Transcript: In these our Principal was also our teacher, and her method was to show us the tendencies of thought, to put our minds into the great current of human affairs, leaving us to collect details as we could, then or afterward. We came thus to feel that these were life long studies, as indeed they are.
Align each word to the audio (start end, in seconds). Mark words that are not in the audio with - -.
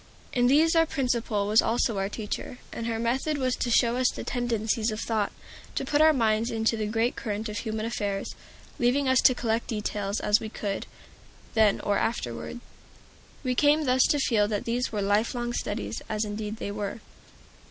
In 0.33 0.47
these 0.47 0.75
our 0.75 0.87
Principal 0.87 1.45
was 1.45 1.61
also 1.61 1.99
our 1.99 2.09
teacher, 2.09 2.57
and 2.73 2.87
her 2.87 2.97
method 2.97 3.37
was 3.37 3.55
to 3.57 3.69
show 3.69 3.97
us 3.97 4.09
the 4.09 4.23
tendencies 4.23 4.89
of 4.89 4.99
thought, 4.99 5.31
to 5.75 5.85
put 5.85 6.01
our 6.01 6.11
minds 6.11 6.49
into 6.49 6.75
the 6.75 6.87
great 6.87 7.15
current 7.15 7.47
of 7.47 7.59
human 7.59 7.85
affairs, 7.85 8.33
leaving 8.79 9.07
us 9.07 9.21
to 9.21 9.35
collect 9.35 9.67
details 9.67 10.19
as 10.19 10.39
we 10.39 10.49
could, 10.49 10.87
then 11.53 11.79
or 11.81 11.99
afterward. 11.99 12.61
We 13.43 13.53
came 13.53 13.85
thus 13.85 14.01
to 14.09 14.17
feel 14.17 14.47
that 14.47 14.65
these 14.65 14.91
were 14.91 15.03
life 15.03 15.35
long 15.35 15.53
studies, 15.53 16.01
as 16.09 16.25
indeed 16.25 16.55
they 16.57 16.71
are. 16.71 16.99